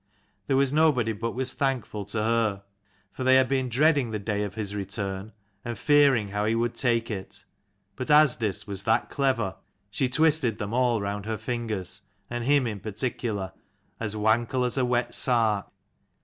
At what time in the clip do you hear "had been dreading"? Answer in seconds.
3.35-4.09